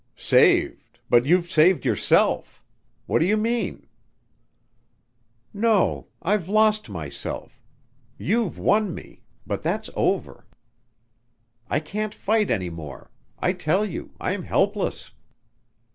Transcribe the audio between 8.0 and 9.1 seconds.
You've won